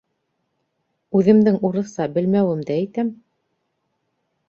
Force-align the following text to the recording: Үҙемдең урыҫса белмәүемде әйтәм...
Үҙемдең 1.19 1.61
урыҫса 1.71 2.09
белмәүемде 2.17 2.81
әйтәм... 2.81 3.17